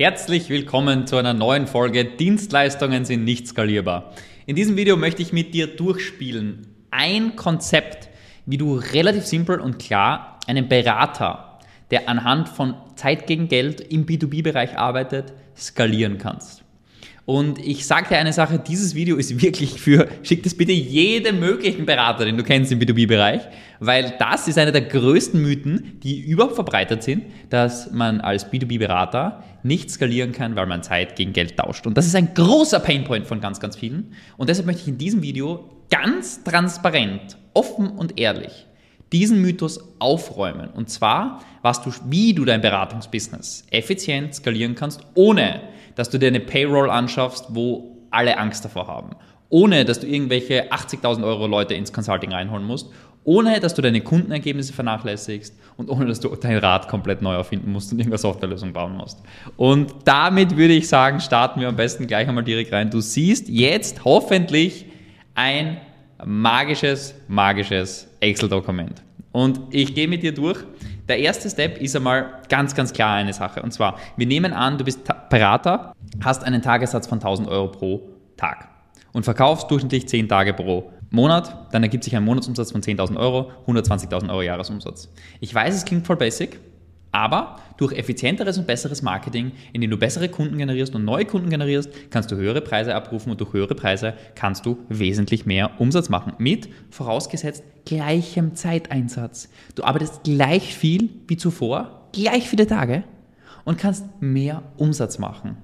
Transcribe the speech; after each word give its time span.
Herzlich 0.00 0.48
willkommen 0.48 1.08
zu 1.08 1.16
einer 1.16 1.34
neuen 1.34 1.66
Folge 1.66 2.04
Dienstleistungen 2.04 3.04
sind 3.04 3.24
nicht 3.24 3.48
skalierbar. 3.48 4.12
In 4.46 4.54
diesem 4.54 4.76
Video 4.76 4.96
möchte 4.96 5.22
ich 5.22 5.32
mit 5.32 5.54
dir 5.54 5.66
durchspielen 5.66 6.68
ein 6.92 7.34
Konzept, 7.34 8.08
wie 8.46 8.58
du 8.58 8.76
relativ 8.76 9.26
simpel 9.26 9.58
und 9.58 9.80
klar 9.80 10.38
einen 10.46 10.68
Berater, 10.68 11.58
der 11.90 12.08
anhand 12.08 12.48
von 12.48 12.76
Zeit 12.94 13.26
gegen 13.26 13.48
Geld 13.48 13.80
im 13.80 14.06
B2B-Bereich 14.06 14.78
arbeitet, 14.78 15.32
skalieren 15.56 16.18
kannst. 16.18 16.62
Und 17.28 17.58
ich 17.58 17.86
sage 17.86 18.08
dir 18.08 18.16
eine 18.16 18.32
Sache, 18.32 18.58
dieses 18.58 18.94
Video 18.94 19.18
ist 19.18 19.42
wirklich 19.42 19.78
für, 19.78 20.08
schick 20.22 20.44
das 20.44 20.54
bitte 20.54 20.72
jedem 20.72 21.40
möglichen 21.40 21.84
Berater, 21.84 22.24
den 22.24 22.38
du 22.38 22.42
kennst 22.42 22.72
im 22.72 22.78
B2B-Bereich, 22.78 23.42
weil 23.80 24.14
das 24.18 24.48
ist 24.48 24.56
einer 24.56 24.72
der 24.72 24.80
größten 24.80 25.38
Mythen, 25.38 26.00
die 26.02 26.20
überhaupt 26.20 26.54
verbreitet 26.54 27.02
sind, 27.02 27.24
dass 27.50 27.92
man 27.92 28.22
als 28.22 28.50
B2B-Berater 28.50 29.44
nicht 29.62 29.90
skalieren 29.90 30.32
kann, 30.32 30.56
weil 30.56 30.64
man 30.64 30.82
Zeit 30.82 31.16
gegen 31.16 31.34
Geld 31.34 31.58
tauscht. 31.58 31.86
Und 31.86 31.98
das 31.98 32.06
ist 32.06 32.16
ein 32.16 32.32
großer 32.32 32.80
Painpoint 32.80 33.26
von 33.26 33.42
ganz, 33.42 33.60
ganz 33.60 33.76
vielen. 33.76 34.14
Und 34.38 34.48
deshalb 34.48 34.64
möchte 34.64 34.80
ich 34.80 34.88
in 34.88 34.96
diesem 34.96 35.20
Video 35.20 35.68
ganz 35.90 36.42
transparent, 36.44 37.36
offen 37.52 37.90
und 37.90 38.18
ehrlich 38.18 38.64
diesen 39.12 39.40
Mythos 39.40 39.80
aufräumen. 39.98 40.68
Und 40.70 40.90
zwar, 40.90 41.42
was 41.62 41.82
du, 41.82 41.90
wie 42.08 42.34
du 42.34 42.44
dein 42.44 42.60
Beratungsbusiness 42.60 43.64
effizient 43.70 44.34
skalieren 44.34 44.74
kannst, 44.74 45.00
ohne 45.14 45.60
dass 45.98 46.10
du 46.10 46.18
dir 46.18 46.28
eine 46.28 46.38
Payroll 46.38 46.90
anschaffst, 46.90 47.46
wo 47.48 48.06
alle 48.12 48.38
Angst 48.38 48.64
davor 48.64 48.86
haben. 48.86 49.16
Ohne 49.48 49.84
dass 49.84 49.98
du 49.98 50.06
irgendwelche 50.06 50.70
80.000 50.70 51.24
Euro 51.24 51.48
Leute 51.48 51.74
ins 51.74 51.92
Consulting 51.92 52.30
reinholen 52.30 52.64
musst. 52.64 52.92
Ohne 53.24 53.58
dass 53.58 53.74
du 53.74 53.82
deine 53.82 54.00
Kundenergebnisse 54.00 54.72
vernachlässigst 54.72 55.58
und 55.76 55.90
ohne 55.90 56.06
dass 56.06 56.20
du 56.20 56.28
dein 56.36 56.58
Rad 56.58 56.86
komplett 56.86 57.20
neu 57.20 57.34
erfinden 57.34 57.72
musst 57.72 57.90
und 57.90 57.98
irgendeine 57.98 58.18
Softwarelösung 58.18 58.72
bauen 58.72 58.96
musst. 58.96 59.18
Und 59.56 59.92
damit 60.04 60.56
würde 60.56 60.74
ich 60.74 60.88
sagen, 60.88 61.18
starten 61.18 61.60
wir 61.60 61.66
am 61.66 61.74
besten 61.74 62.06
gleich 62.06 62.28
einmal 62.28 62.44
direkt 62.44 62.72
rein. 62.72 62.90
Du 62.90 63.00
siehst 63.00 63.48
jetzt 63.48 64.04
hoffentlich 64.04 64.86
ein 65.34 65.78
magisches, 66.24 67.16
magisches 67.26 68.06
Excel-Dokument. 68.20 69.02
Und 69.32 69.60
ich 69.70 69.96
gehe 69.96 70.06
mit 70.06 70.22
dir 70.22 70.32
durch. 70.32 70.58
Der 71.08 71.18
erste 71.18 71.48
Step 71.48 71.80
ist 71.80 71.96
einmal 71.96 72.42
ganz, 72.48 72.74
ganz 72.74 72.92
klar 72.92 73.16
eine 73.16 73.32
Sache. 73.32 73.62
Und 73.62 73.72
zwar, 73.72 73.98
wir 74.16 74.26
nehmen 74.26 74.52
an, 74.52 74.76
du 74.76 74.84
bist 74.84 75.00
Berater, 75.28 75.94
hast 76.22 76.44
einen 76.44 76.62
Tagessatz 76.62 77.06
von 77.06 77.18
1000 77.18 77.48
Euro 77.48 77.68
pro 77.68 78.08
Tag 78.36 78.68
und 79.12 79.24
verkaufst 79.24 79.70
durchschnittlich 79.70 80.08
10 80.08 80.28
Tage 80.28 80.54
pro 80.54 80.90
Monat. 81.10 81.72
Dann 81.72 81.82
ergibt 81.82 82.04
sich 82.04 82.14
ein 82.16 82.24
Monatsumsatz 82.24 82.72
von 82.72 82.82
10.000 82.82 83.16
Euro, 83.16 83.50
120.000 83.66 84.28
Euro 84.28 84.42
Jahresumsatz. 84.42 85.10
Ich 85.40 85.54
weiß, 85.54 85.74
es 85.74 85.84
klingt 85.84 86.06
voll 86.06 86.16
basic, 86.16 86.60
aber 87.10 87.56
durch 87.78 87.92
effizienteres 87.92 88.58
und 88.58 88.66
besseres 88.66 89.02
Marketing, 89.02 89.52
indem 89.72 89.90
du 89.90 89.96
bessere 89.96 90.28
Kunden 90.28 90.58
generierst 90.58 90.94
und 90.94 91.04
neue 91.04 91.24
Kunden 91.24 91.48
generierst, 91.48 91.90
kannst 92.10 92.30
du 92.30 92.36
höhere 92.36 92.60
Preise 92.60 92.94
abrufen 92.94 93.30
und 93.30 93.40
durch 93.40 93.52
höhere 93.52 93.74
Preise 93.74 94.14
kannst 94.34 94.66
du 94.66 94.78
wesentlich 94.88 95.46
mehr 95.46 95.80
Umsatz 95.80 96.08
machen. 96.08 96.34
Mit 96.38 96.68
vorausgesetzt 96.90 97.64
gleichem 97.86 98.54
Zeiteinsatz. 98.54 99.48
Du 99.74 99.84
arbeitest 99.84 100.24
gleich 100.24 100.74
viel 100.74 101.08
wie 101.26 101.38
zuvor, 101.38 102.08
gleich 102.12 102.48
viele 102.48 102.66
Tage 102.66 103.04
und 103.68 103.76
kannst 103.76 104.06
mehr 104.22 104.62
Umsatz 104.78 105.18
machen. 105.18 105.58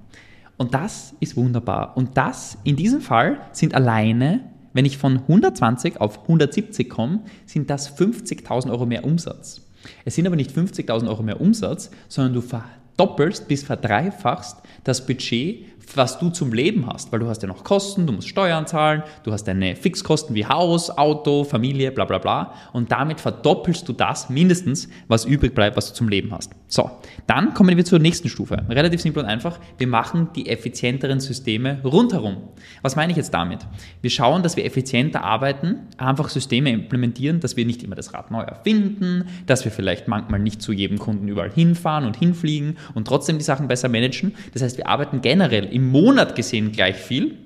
Und 0.57 0.75
das 0.75 1.15
ist 1.21 1.35
wunderbar. 1.35 1.97
Und 1.97 2.15
das 2.15 2.55
in 2.63 2.75
diesem 2.75 3.01
Fall 3.01 3.39
sind 3.51 3.73
alleine, 3.73 4.41
wenn 4.73 4.85
ich 4.85 4.99
von 4.99 5.17
120 5.17 5.99
auf 5.99 6.21
170 6.21 6.87
komme, 6.87 7.21
sind 7.47 7.67
das 7.71 7.97
50.000 7.97 8.69
Euro 8.69 8.85
mehr 8.85 9.05
Umsatz. 9.05 9.67
Es 10.05 10.13
sind 10.13 10.27
aber 10.27 10.35
nicht 10.35 10.51
50.000 10.51 11.07
Euro 11.07 11.23
mehr 11.23 11.41
Umsatz, 11.41 11.89
sondern 12.07 12.35
du 12.35 12.41
verdoppelst 12.41 13.47
bis 13.47 13.63
verdreifachst 13.63 14.57
das 14.83 15.03
Budget 15.03 15.65
was 15.95 16.19
du 16.19 16.29
zum 16.29 16.53
Leben 16.53 16.87
hast, 16.87 17.11
weil 17.11 17.19
du 17.19 17.27
hast 17.27 17.41
ja 17.41 17.47
noch 17.47 17.63
Kosten, 17.63 18.07
du 18.07 18.13
musst 18.13 18.27
Steuern 18.27 18.67
zahlen, 18.67 19.03
du 19.23 19.31
hast 19.31 19.45
deine 19.45 19.75
Fixkosten 19.75 20.35
wie 20.35 20.45
Haus, 20.45 20.89
Auto, 20.89 21.43
Familie, 21.43 21.91
bla 21.91 22.05
bla 22.05 22.17
bla 22.17 22.53
und 22.73 22.91
damit 22.91 23.21
verdoppelst 23.21 23.87
du 23.87 23.93
das 23.93 24.29
mindestens, 24.29 24.89
was 25.07 25.25
übrig 25.25 25.53
bleibt, 25.53 25.77
was 25.77 25.89
du 25.89 25.93
zum 25.93 26.09
Leben 26.09 26.31
hast. 26.31 26.51
So, 26.67 26.89
dann 27.27 27.53
kommen 27.53 27.77
wir 27.77 27.85
zur 27.85 27.99
nächsten 27.99 28.29
Stufe. 28.29 28.65
Relativ 28.69 29.01
simpel 29.01 29.23
und 29.23 29.29
einfach, 29.29 29.59
wir 29.77 29.87
machen 29.87 30.29
die 30.35 30.49
effizienteren 30.49 31.19
Systeme 31.19 31.79
rundherum. 31.83 32.37
Was 32.81 32.95
meine 32.95 33.11
ich 33.11 33.17
jetzt 33.17 33.33
damit? 33.33 33.59
Wir 34.01 34.09
schauen, 34.09 34.43
dass 34.43 34.57
wir 34.57 34.65
effizienter 34.65 35.23
arbeiten, 35.23 35.81
einfach 35.97 36.29
Systeme 36.29 36.71
implementieren, 36.71 37.39
dass 37.39 37.55
wir 37.55 37.65
nicht 37.65 37.83
immer 37.83 37.95
das 37.95 38.13
Rad 38.13 38.31
neu 38.31 38.41
erfinden, 38.41 39.25
dass 39.45 39.63
wir 39.65 39.71
vielleicht 39.71 40.07
manchmal 40.07 40.39
nicht 40.39 40.61
zu 40.61 40.71
jedem 40.71 40.97
Kunden 40.97 41.27
überall 41.27 41.51
hinfahren 41.51 42.05
und 42.05 42.17
hinfliegen 42.17 42.77
und 42.93 43.07
trotzdem 43.07 43.37
die 43.37 43.43
Sachen 43.43 43.67
besser 43.67 43.89
managen. 43.89 44.33
Das 44.53 44.61
heißt, 44.61 44.77
wir 44.77 44.87
arbeiten 44.87 45.21
generell 45.21 45.71
im 45.75 45.91
Monat 45.91 46.37
gesehen 46.37 46.71
gleich 46.71 46.95
viel, 46.95 47.37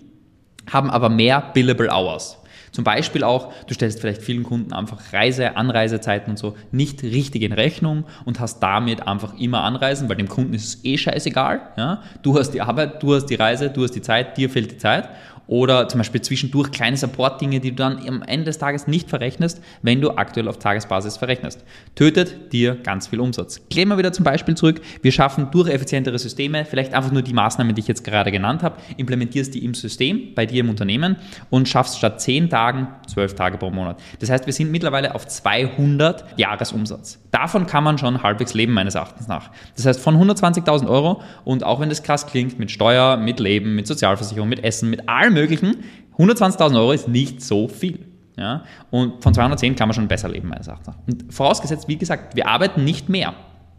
haben 0.71 0.91
aber 0.91 1.09
mehr 1.09 1.41
billable 1.55 1.89
hours. 1.89 2.37
Zum 2.71 2.83
Beispiel 2.83 3.23
auch, 3.23 3.51
du 3.65 3.73
stellst 3.73 3.99
vielleicht 3.99 4.21
vielen 4.21 4.43
Kunden 4.43 4.71
einfach 4.71 5.11
Reise, 5.11 5.57
Anreisezeiten 5.57 6.29
und 6.29 6.37
so 6.37 6.55
nicht 6.71 7.01
richtig 7.01 7.41
in 7.41 7.53
Rechnung 7.53 8.03
und 8.25 8.39
hast 8.39 8.59
damit 8.59 9.07
einfach 9.07 9.33
immer 9.39 9.63
Anreisen, 9.63 10.07
weil 10.09 10.17
dem 10.17 10.29
Kunden 10.29 10.53
ist 10.53 10.65
es 10.65 10.85
eh 10.85 10.99
scheißegal. 10.99 11.61
Ja? 11.75 12.03
Du 12.21 12.37
hast 12.37 12.51
die 12.51 12.61
Arbeit, 12.61 13.01
du 13.01 13.15
hast 13.15 13.25
die 13.25 13.35
Reise, 13.35 13.71
du 13.71 13.81
hast 13.81 13.95
die 13.95 14.03
Zeit, 14.03 14.37
dir 14.37 14.51
fehlt 14.51 14.69
die 14.69 14.77
Zeit 14.77 15.09
oder 15.49 15.89
zum 15.89 15.97
Beispiel 15.97 16.21
zwischendurch 16.21 16.71
kleine 16.71 16.95
Support-Dinge, 16.95 17.59
die 17.59 17.71
du 17.71 17.77
dann 17.77 18.07
am 18.07 18.21
Ende 18.21 18.45
des 18.45 18.59
Tages 18.59 18.85
nicht 18.87 19.09
verrechnest, 19.09 19.61
wenn 19.81 19.99
du 19.99 20.11
aktuell 20.11 20.47
auf 20.47 20.59
Tagesbasis 20.59 21.17
verrechnest. 21.17 21.63
Tötet 21.95 22.53
dir 22.53 22.75
ganz 22.75 23.07
viel 23.07 23.19
Umsatz. 23.19 23.59
Gehen 23.69 23.89
wir 23.89 23.97
wieder 23.97 24.13
zum 24.13 24.23
Beispiel 24.23 24.53
zurück. 24.53 24.79
Wir 25.01 25.11
schaffen 25.11 25.47
durch 25.49 25.67
effizientere 25.67 26.19
Systeme, 26.19 26.65
vielleicht 26.65 26.93
einfach 26.93 27.11
nur 27.11 27.23
die 27.23 27.33
Maßnahmen, 27.33 27.73
die 27.73 27.81
ich 27.81 27.87
jetzt 27.87 28.03
gerade 28.03 28.31
genannt 28.31 28.61
habe, 28.61 28.77
implementierst 28.97 29.53
die 29.55 29.65
im 29.65 29.73
System, 29.73 30.35
bei 30.35 30.45
dir 30.45 30.59
im 30.59 30.69
Unternehmen 30.69 31.15
und 31.49 31.67
schaffst 31.67 31.97
statt 31.97 32.21
10 32.21 32.51
Tagen 32.51 32.87
12 33.07 33.33
Tage 33.33 33.57
pro 33.57 33.71
Monat. 33.71 33.99
Das 34.19 34.29
heißt, 34.29 34.45
wir 34.45 34.53
sind 34.53 34.69
mittlerweile 34.69 35.15
auf 35.15 35.27
200 35.27 36.37
Jahresumsatz. 36.37 37.19
Davon 37.31 37.65
kann 37.65 37.83
man 37.83 37.97
schon 37.97 38.21
halbwegs 38.21 38.53
leben, 38.53 38.73
meines 38.73 38.93
Erachtens 38.93 39.27
nach. 39.27 39.49
Das 39.75 39.87
heißt, 39.87 39.99
von 39.99 40.15
120.000 40.15 40.87
Euro 40.87 41.23
und 41.43 41.63
auch 41.63 41.79
wenn 41.79 41.89
das 41.89 42.03
krass 42.03 42.27
klingt, 42.27 42.59
mit 42.59 42.69
Steuer, 42.69 43.17
mit 43.17 43.39
Leben, 43.39 43.75
mit 43.75 43.87
Sozialversicherung, 43.87 44.47
mit 44.47 44.63
Essen, 44.63 44.91
mit 44.91 45.09
allem 45.09 45.38
Möglichen. 45.39 45.77
120.000 46.17 46.75
Euro 46.75 46.91
ist 46.91 47.07
nicht 47.07 47.41
so 47.41 47.67
viel. 47.67 48.05
Ja? 48.37 48.63
Und 48.91 49.23
von 49.23 49.33
210 49.33 49.75
kann 49.75 49.87
man 49.87 49.95
schon 49.95 50.07
besser 50.07 50.29
leben, 50.29 50.47
meines 50.49 50.67
Erachtens. 50.67 50.95
Und 51.07 51.33
vorausgesetzt, 51.33 51.87
wie 51.87 51.97
gesagt, 51.97 52.35
wir 52.35 52.47
arbeiten 52.47 52.83
nicht 52.83 53.09
mehr. 53.09 53.33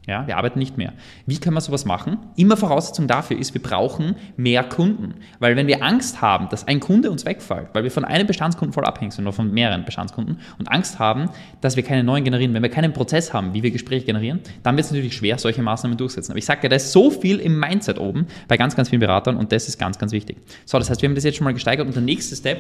Ja, 0.06 0.26
wir 0.26 0.38
arbeiten 0.38 0.58
nicht 0.58 0.78
mehr. 0.78 0.94
Wie 1.26 1.38
können 1.38 1.54
wir 1.54 1.60
sowas 1.60 1.84
machen? 1.84 2.16
Immer 2.34 2.56
Voraussetzung 2.56 3.06
dafür 3.06 3.38
ist, 3.38 3.52
wir 3.52 3.62
brauchen 3.62 4.16
mehr 4.36 4.64
Kunden. 4.64 5.16
Weil 5.40 5.56
wenn 5.56 5.66
wir 5.66 5.84
Angst 5.84 6.22
haben, 6.22 6.48
dass 6.48 6.66
ein 6.66 6.80
Kunde 6.80 7.10
uns 7.10 7.26
wegfällt, 7.26 7.68
weil 7.74 7.84
wir 7.84 7.90
von 7.90 8.06
einem 8.06 8.26
Bestandskunden 8.26 8.72
voll 8.72 8.86
abhängig 8.86 9.12
sind 9.12 9.26
oder 9.26 9.34
von 9.34 9.52
mehreren 9.52 9.84
Bestandskunden 9.84 10.38
und 10.58 10.72
Angst 10.72 10.98
haben, 10.98 11.28
dass 11.60 11.76
wir 11.76 11.82
keine 11.82 12.02
neuen 12.02 12.24
generieren, 12.24 12.54
wenn 12.54 12.62
wir 12.62 12.70
keinen 12.70 12.94
Prozess 12.94 13.34
haben, 13.34 13.52
wie 13.52 13.62
wir 13.62 13.70
Gespräche 13.70 14.06
generieren, 14.06 14.40
dann 14.62 14.76
wird 14.76 14.86
es 14.86 14.90
natürlich 14.90 15.14
schwer, 15.14 15.38
solche 15.38 15.62
Maßnahmen 15.62 15.98
durchzusetzen. 15.98 16.32
Aber 16.32 16.38
ich 16.38 16.46
sage 16.46 16.60
ja, 16.62 16.70
da 16.70 16.76
ist 16.76 16.92
so 16.92 17.10
viel 17.10 17.38
im 17.38 17.60
Mindset 17.60 17.98
oben 17.98 18.26
bei 18.48 18.56
ganz, 18.56 18.74
ganz 18.74 18.88
vielen 18.88 19.00
Beratern 19.00 19.36
und 19.36 19.52
das 19.52 19.68
ist 19.68 19.78
ganz, 19.78 19.98
ganz 19.98 20.12
wichtig. 20.12 20.38
So, 20.64 20.78
das 20.78 20.88
heißt, 20.88 21.02
wir 21.02 21.08
haben 21.08 21.14
das 21.14 21.24
jetzt 21.24 21.36
schon 21.36 21.44
mal 21.44 21.54
gesteigert 21.54 21.86
und 21.86 21.94
der 21.94 22.02
nächste 22.02 22.34
Step 22.34 22.58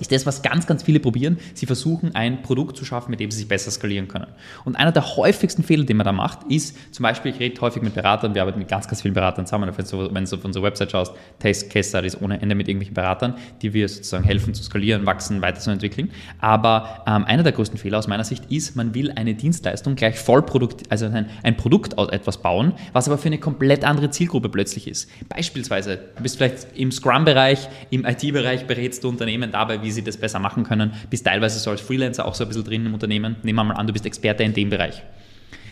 ist 0.00 0.12
das, 0.12 0.26
was 0.26 0.42
ganz, 0.42 0.66
ganz 0.66 0.82
viele 0.82 1.00
probieren. 1.00 1.38
Sie 1.54 1.66
versuchen, 1.66 2.14
ein 2.14 2.42
Produkt 2.42 2.76
zu 2.76 2.84
schaffen, 2.84 3.10
mit 3.10 3.20
dem 3.20 3.30
sie 3.30 3.38
sich 3.38 3.48
besser 3.48 3.70
skalieren 3.70 4.08
können. 4.08 4.26
Und 4.64 4.76
einer 4.76 4.92
der 4.92 5.16
häufigsten 5.16 5.62
Fehler, 5.62 5.84
den 5.84 5.96
man 5.96 6.04
da 6.04 6.12
macht, 6.12 6.40
ist 6.50 6.76
zum 6.94 7.02
Beispiel, 7.02 7.32
ich 7.32 7.40
rede 7.40 7.60
häufig 7.60 7.82
mit 7.82 7.94
Beratern, 7.94 8.34
wir 8.34 8.42
arbeiten 8.42 8.58
mit 8.58 8.68
ganz, 8.68 8.86
ganz 8.86 9.02
vielen 9.02 9.14
Beratern 9.14 9.46
zusammen. 9.46 9.70
Wenn 9.76 10.24
du, 10.24 10.36
auf 10.36 10.44
unsere 10.44 10.64
Website 10.64 10.92
schaust, 10.92 11.12
Taste 11.38 11.68
Case 11.68 11.88
Studies 11.88 12.20
ohne 12.20 12.40
Ende 12.40 12.54
mit 12.54 12.68
irgendwelchen 12.68 12.94
Beratern, 12.94 13.34
die 13.62 13.72
wir 13.72 13.88
sozusagen 13.88 14.24
helfen 14.24 14.54
zu 14.54 14.62
skalieren, 14.62 15.06
wachsen, 15.06 15.42
weiterzuentwickeln. 15.42 16.10
Aber 16.40 17.04
ähm, 17.06 17.24
einer 17.24 17.42
der 17.42 17.52
größten 17.52 17.78
Fehler 17.78 17.98
aus 17.98 18.08
meiner 18.08 18.24
Sicht 18.24 18.50
ist, 18.50 18.76
man 18.76 18.94
will 18.94 19.12
eine 19.12 19.34
Dienstleistung 19.34 19.94
gleich 19.94 20.18
Vollprodukt, 20.18 20.90
also 20.90 21.06
ein, 21.06 21.26
ein 21.42 21.56
Produkt 21.56 21.98
aus 21.98 22.08
etwas 22.08 22.38
bauen, 22.38 22.74
was 22.92 23.08
aber 23.08 23.18
für 23.18 23.26
eine 23.26 23.38
komplett 23.38 23.84
andere 23.84 24.10
Zielgruppe 24.10 24.48
plötzlich 24.48 24.88
ist. 24.88 25.10
Beispielsweise, 25.28 25.98
du 26.16 26.22
bist 26.22 26.36
vielleicht 26.36 26.66
im 26.74 26.92
Scrum-Bereich, 26.92 27.68
im 27.90 28.04
IT-Bereich 28.04 28.66
berätst 28.66 29.04
du 29.04 29.08
Unternehmen 29.08 29.50
dabei, 29.52 29.73
dabei, 29.74 29.84
wie 29.84 29.90
sie 29.90 30.02
das 30.02 30.16
besser 30.16 30.38
machen 30.38 30.64
können. 30.64 30.92
Bist 31.10 31.26
teilweise 31.26 31.58
so 31.58 31.70
als 31.70 31.80
Freelancer 31.80 32.24
auch 32.24 32.34
so 32.34 32.44
ein 32.44 32.48
bisschen 32.48 32.64
drin 32.64 32.86
im 32.86 32.94
Unternehmen. 32.94 33.36
Nehmen 33.42 33.58
wir 33.58 33.64
mal 33.64 33.74
an, 33.74 33.86
du 33.86 33.92
bist 33.92 34.06
Experte 34.06 34.42
in 34.42 34.54
dem 34.54 34.70
Bereich. 34.70 35.02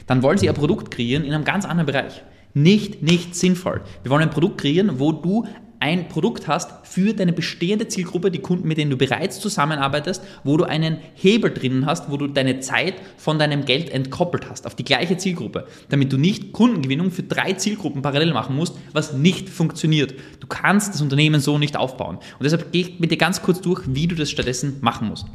Dann 0.07 0.23
wollen 0.23 0.39
sie 0.39 0.49
ein 0.49 0.55
Produkt 0.55 0.91
kreieren 0.91 1.25
in 1.25 1.33
einem 1.33 1.45
ganz 1.45 1.65
anderen 1.65 1.87
Bereich. 1.87 2.23
Nicht, 2.55 3.03
nicht 3.03 3.35
sinnvoll. 3.35 3.81
Wir 4.03 4.11
wollen 4.11 4.23
ein 4.23 4.31
Produkt 4.31 4.61
kreieren, 4.61 4.99
wo 4.99 5.13
du 5.13 5.47
ein 5.83 6.07
Produkt 6.07 6.47
hast 6.47 6.87
für 6.87 7.13
deine 7.13 7.33
bestehende 7.33 7.89
Zielgruppe, 7.89 8.31
die 8.31 8.39
Kunden, 8.39 8.69
mit 8.69 8.79
denen 8.79 8.93
du 8.93 8.97
bereits 8.97 9.41
zusammenarbeitest, 9.41 10.23
wo 10.45 10.57
du 10.57 10.63
einen 10.63 10.99
Hebel 11.15 11.53
drinnen 11.53 11.87
hast, 11.87 12.09
wo 12.09 12.17
du 12.17 12.29
deine 12.29 12.61
Zeit 12.61 12.95
von 13.17 13.41
deinem 13.41 13.65
Geld 13.65 13.91
entkoppelt 13.91 14.49
hast 14.49 14.65
auf 14.65 14.77
die 14.77 14.85
gleiche 14.85 15.17
Zielgruppe, 15.17 15.67
damit 15.89 16.13
du 16.13 16.19
nicht 16.19 16.53
Kundengewinnung 16.53 17.11
für 17.11 17.25
drei 17.25 17.55
Zielgruppen 17.55 18.01
parallel 18.01 18.33
machen 18.33 18.55
musst, 18.55 18.79
was 18.93 19.15
nicht 19.15 19.49
funktioniert. 19.49 20.15
Du 20.39 20.47
kannst 20.47 20.95
das 20.95 21.03
Unternehmen 21.03 21.41
so 21.41 21.59
nicht 21.59 21.77
aufbauen. 21.77 22.17
Und 22.17 22.45
deshalb 22.45 22.71
gehe 22.71 22.83
ich 22.83 23.01
mit 23.01 23.11
dir 23.11 23.19
ganz 23.19 23.43
kurz 23.43 23.61
durch, 23.61 23.83
wie 23.89 24.07
du 24.07 24.15
das 24.15 24.31
stattdessen 24.31 24.77
machen 24.83 25.09
musst. 25.09 25.27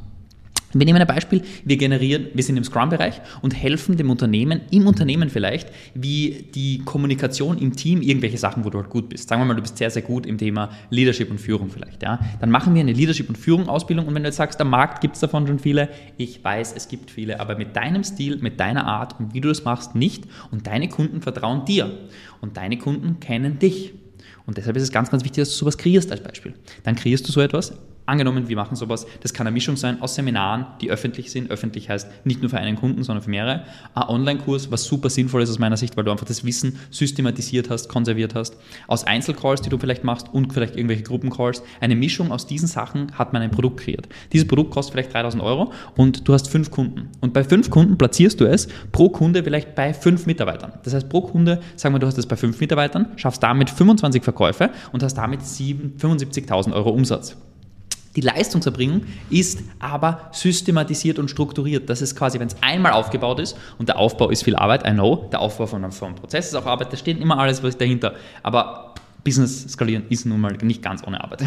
Wir 0.73 0.85
nehmen 0.85 0.99
ein 0.99 1.07
Beispiel, 1.07 1.41
wir 1.63 1.77
generieren, 1.77 2.27
wir 2.33 2.43
sind 2.43 2.57
im 2.57 2.63
Scrum-Bereich 2.63 3.21
und 3.41 3.55
helfen 3.55 3.95
dem 3.95 4.09
Unternehmen, 4.09 4.61
im 4.69 4.85
Unternehmen 4.85 5.29
vielleicht, 5.29 5.69
wie 5.93 6.45
die 6.53 6.79
Kommunikation 6.79 7.57
im 7.57 7.75
Team, 7.75 8.01
irgendwelche 8.01 8.37
Sachen, 8.37 8.65
wo 8.65 8.69
du 8.69 8.77
halt 8.79 8.89
gut 8.89 9.07
bist. 9.07 9.29
Sagen 9.29 9.41
wir 9.41 9.45
mal, 9.45 9.55
du 9.55 9.61
bist 9.61 9.77
sehr, 9.77 9.89
sehr 9.89 10.01
gut 10.01 10.25
im 10.25 10.37
Thema 10.37 10.69
Leadership 10.89 11.31
und 11.31 11.39
Führung 11.39 11.69
vielleicht. 11.69 12.03
Ja? 12.03 12.19
Dann 12.41 12.51
machen 12.51 12.73
wir 12.73 12.81
eine 12.81 12.91
Leadership- 12.91 13.29
und 13.29 13.37
Führung-Ausbildung 13.37 14.07
und 14.07 14.15
wenn 14.15 14.23
du 14.23 14.27
jetzt 14.27 14.35
sagst, 14.35 14.59
am 14.59 14.69
Markt 14.69 14.99
gibt 14.99 15.15
es 15.15 15.21
davon 15.21 15.47
schon 15.47 15.59
viele, 15.59 15.87
ich 16.17 16.43
weiß, 16.43 16.73
es 16.75 16.89
gibt 16.89 17.11
viele, 17.11 17.39
aber 17.39 17.57
mit 17.57 17.75
deinem 17.75 18.03
Stil, 18.03 18.37
mit 18.37 18.59
deiner 18.59 18.85
Art 18.85 19.17
und 19.19 19.33
wie 19.33 19.39
du 19.39 19.47
das 19.47 19.63
machst, 19.63 19.95
nicht 19.95 20.25
und 20.51 20.67
deine 20.67 20.89
Kunden 20.89 21.21
vertrauen 21.21 21.63
dir 21.63 21.91
und 22.41 22.57
deine 22.57 22.77
Kunden 22.77 23.21
kennen 23.21 23.59
dich. 23.59 23.93
Und 24.45 24.57
deshalb 24.57 24.75
ist 24.77 24.83
es 24.83 24.91
ganz, 24.91 25.09
ganz 25.09 25.23
wichtig, 25.23 25.43
dass 25.43 25.49
du 25.49 25.55
sowas 25.55 25.77
kreierst 25.77 26.11
als 26.11 26.21
Beispiel. 26.21 26.53
Dann 26.83 26.95
kreierst 26.95 27.27
du 27.27 27.31
so 27.31 27.41
etwas, 27.41 27.73
Angenommen, 28.07 28.47
wir 28.47 28.55
machen 28.55 28.77
sowas, 28.77 29.05
das 29.21 29.33
kann 29.33 29.47
eine 29.47 29.53
Mischung 29.53 29.75
sein 29.75 30.01
aus 30.01 30.15
Seminaren, 30.15 30.65
die 30.79 30.89
öffentlich 30.89 31.29
sind. 31.29 31.51
Öffentlich 31.51 31.89
heißt 31.89 32.07
nicht 32.25 32.39
nur 32.39 32.49
für 32.49 32.57
einen 32.57 32.77
Kunden, 32.77 33.03
sondern 33.03 33.21
für 33.21 33.29
mehrere. 33.29 33.65
Ein 33.95 34.03
Online-Kurs, 34.03 34.71
was 34.71 34.85
super 34.85 35.09
sinnvoll 35.09 35.41
ist 35.41 35.49
aus 35.49 35.59
meiner 35.59 35.75
Sicht, 35.75 35.97
weil 35.97 36.05
du 36.05 36.11
einfach 36.11 36.25
das 36.25 36.45
Wissen 36.45 36.79
systematisiert 36.89 37.69
hast, 37.69 37.89
konserviert 37.89 38.33
hast. 38.33 38.55
Aus 38.87 39.03
Einzelcalls, 39.03 39.61
die 39.61 39.69
du 39.69 39.77
vielleicht 39.77 40.05
machst 40.05 40.33
und 40.33 40.53
vielleicht 40.53 40.77
irgendwelche 40.77 41.03
Gruppencalls. 41.03 41.61
Eine 41.81 41.97
Mischung 41.97 42.31
aus 42.31 42.47
diesen 42.47 42.69
Sachen 42.69 43.11
hat 43.17 43.33
man 43.33 43.41
ein 43.41 43.51
Produkt 43.51 43.81
kreiert. 43.81 44.07
Dieses 44.31 44.47
Produkt 44.47 44.71
kostet 44.71 44.93
vielleicht 44.93 45.13
3000 45.13 45.43
Euro 45.43 45.73
und 45.97 46.25
du 46.25 46.33
hast 46.33 46.47
fünf 46.49 46.71
Kunden. 46.71 47.09
Und 47.19 47.33
bei 47.33 47.43
fünf 47.43 47.69
Kunden 47.69 47.97
platzierst 47.97 48.39
du 48.39 48.45
es 48.45 48.69
pro 48.93 49.09
Kunde 49.09 49.43
vielleicht 49.43 49.75
bei 49.75 49.93
fünf 49.93 50.25
Mitarbeitern. 50.27 50.71
Das 50.85 50.93
heißt, 50.93 51.09
pro 51.09 51.23
Kunde, 51.23 51.59
sagen 51.75 51.93
wir, 51.93 51.99
du 51.99 52.07
hast 52.07 52.17
es 52.17 52.25
bei 52.25 52.37
fünf 52.37 52.57
Mitarbeitern, 52.61 53.07
schaffst 53.17 53.43
damit 53.43 53.69
25 53.69 54.23
Verkäufe 54.23 54.69
und 54.93 55.03
hast 55.03 55.15
damit 55.15 55.41
75.000 55.41 56.73
Euro 56.73 56.91
Umsatz. 56.91 57.35
Die 58.17 58.21
Leistungserbringung 58.21 59.03
ist 59.29 59.59
aber 59.77 60.29
systematisiert 60.31 61.19
und 61.19 61.29
strukturiert. 61.29 61.87
Das 61.87 62.01
ist 62.01 62.15
quasi, 62.15 62.39
wenn 62.39 62.47
es 62.47 62.55
einmal 62.61 62.93
aufgebaut 62.93 63.39
ist 63.39 63.55
und 63.77 63.89
der 63.89 63.99
Aufbau 63.99 64.31
ist 64.31 64.43
viel 64.43 64.55
Arbeit, 64.55 64.87
I 64.87 64.91
know, 64.91 65.29
der 65.31 65.39
Aufbau 65.39 65.67
von 65.67 65.83
einem, 65.83 66.15
Prozess 66.15 66.47
ist 66.47 66.55
auch 66.55 66.65
Arbeit, 66.65 66.91
da 66.91 66.97
steht 66.97 67.21
immer 67.21 67.37
alles 67.37 67.61
was 67.61 67.77
dahinter. 67.77 68.15
Aber 68.41 68.95
Business 69.27 69.67
skalieren 69.67 70.05
ist 70.07 70.25
nun 70.25 70.39
mal 70.39 70.53
nicht 70.61 70.81
ganz 70.81 71.05
ohne 71.05 71.21
Arbeit. 71.21 71.43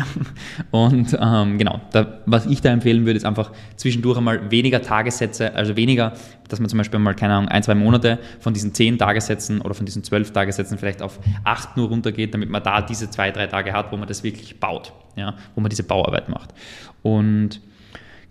Und 0.70 1.16
ähm, 1.18 1.56
genau, 1.56 1.80
da, 1.92 2.20
was 2.26 2.44
ich 2.44 2.60
da 2.60 2.70
empfehlen 2.70 3.06
würde, 3.06 3.16
ist 3.16 3.24
einfach 3.24 3.52
zwischendurch 3.76 4.18
einmal 4.18 4.50
weniger 4.50 4.82
Tagessätze, 4.82 5.54
also 5.54 5.76
weniger, 5.76 6.12
dass 6.48 6.60
man 6.60 6.68
zum 6.68 6.76
Beispiel 6.76 7.00
mal, 7.00 7.14
keine 7.14 7.32
Ahnung, 7.36 7.48
ein, 7.48 7.62
zwei 7.62 7.74
Monate 7.74 8.18
von 8.38 8.52
diesen 8.52 8.74
zehn 8.74 8.98
Tagessätzen 8.98 9.62
oder 9.62 9.72
von 9.72 9.86
diesen 9.86 10.04
zwölf 10.04 10.30
Tagessätzen 10.30 10.76
vielleicht 10.76 11.00
auf 11.00 11.20
acht 11.44 11.78
nur 11.78 11.88
runtergeht, 11.88 12.34
damit 12.34 12.50
man 12.50 12.62
da 12.62 12.82
diese 12.82 13.08
zwei, 13.08 13.30
drei 13.30 13.46
Tage 13.46 13.72
hat, 13.72 13.92
wo 13.92 13.96
man 13.96 14.06
das 14.06 14.22
wirklich 14.22 14.60
baut, 14.60 14.92
ja, 15.16 15.34
wo 15.54 15.62
man 15.62 15.70
diese 15.70 15.84
Bauarbeit 15.84 16.28
macht. 16.28 16.52
Und 17.00 17.62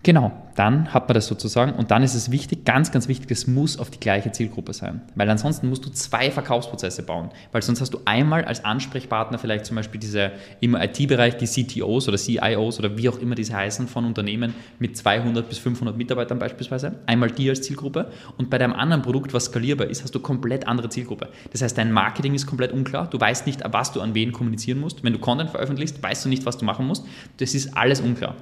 Genau, 0.02 0.32
dann 0.54 0.94
hat 0.94 1.08
man 1.08 1.14
das 1.14 1.26
sozusagen 1.26 1.72
und 1.72 1.90
dann 1.90 2.02
ist 2.02 2.14
es 2.14 2.30
wichtig, 2.30 2.64
ganz, 2.64 2.90
ganz 2.90 3.06
wichtig, 3.06 3.30
es 3.30 3.46
muss 3.46 3.78
auf 3.78 3.90
die 3.90 4.00
gleiche 4.00 4.32
Zielgruppe 4.32 4.72
sein. 4.72 5.02
Weil 5.14 5.28
ansonsten 5.28 5.68
musst 5.68 5.84
du 5.84 5.90
zwei 5.90 6.30
Verkaufsprozesse 6.30 7.02
bauen. 7.02 7.28
Weil 7.52 7.60
sonst 7.60 7.82
hast 7.82 7.92
du 7.92 8.00
einmal 8.06 8.46
als 8.46 8.64
Ansprechpartner 8.64 9.38
vielleicht 9.38 9.66
zum 9.66 9.76
Beispiel 9.76 10.00
diese 10.00 10.32
im 10.60 10.74
IT-Bereich 10.74 11.36
die 11.36 11.44
CTOs 11.44 12.08
oder 12.08 12.16
CIOs 12.16 12.78
oder 12.78 12.96
wie 12.96 13.10
auch 13.10 13.18
immer 13.18 13.34
diese 13.34 13.54
heißen 13.54 13.88
von 13.88 14.06
Unternehmen 14.06 14.54
mit 14.78 14.96
200 14.96 15.46
bis 15.46 15.58
500 15.58 15.94
Mitarbeitern 15.98 16.38
beispielsweise. 16.38 16.94
Einmal 17.04 17.30
die 17.30 17.50
als 17.50 17.60
Zielgruppe 17.60 18.10
und 18.38 18.48
bei 18.48 18.56
deinem 18.56 18.72
anderen 18.72 19.02
Produkt, 19.02 19.34
was 19.34 19.46
skalierbar 19.46 19.88
ist, 19.88 20.02
hast 20.02 20.14
du 20.14 20.20
komplett 20.20 20.66
andere 20.66 20.88
Zielgruppe. 20.88 21.28
Das 21.52 21.60
heißt, 21.60 21.76
dein 21.76 21.92
Marketing 21.92 22.32
ist 22.32 22.46
komplett 22.46 22.72
unklar. 22.72 23.10
Du 23.10 23.20
weißt 23.20 23.46
nicht, 23.46 23.60
was 23.70 23.92
du 23.92 24.00
an 24.00 24.14
wen 24.14 24.32
kommunizieren 24.32 24.80
musst. 24.80 25.04
Wenn 25.04 25.12
du 25.12 25.18
Content 25.18 25.50
veröffentlichst, 25.50 26.02
weißt 26.02 26.24
du 26.24 26.30
nicht, 26.30 26.46
was 26.46 26.56
du 26.56 26.64
machen 26.64 26.86
musst. 26.86 27.04
Das 27.36 27.54
ist 27.54 27.76
alles 27.76 28.00
unklar. 28.00 28.34